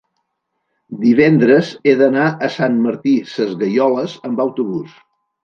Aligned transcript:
divendres 1.03 1.69
he 1.85 1.93
d'anar 1.99 2.23
a 2.47 2.49
Sant 2.57 2.81
Martí 2.87 3.15
Sesgueioles 3.35 4.19
amb 4.31 4.45
autobús. 4.49 4.99